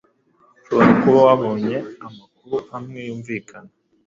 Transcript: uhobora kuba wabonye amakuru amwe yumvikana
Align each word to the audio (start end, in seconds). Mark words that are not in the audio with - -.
uhobora 0.67 0.93
kuba 1.01 1.19
wabonye 1.27 1.75
amakuru 2.07 2.55
amwe 2.77 2.99
yumvikana 3.07 3.71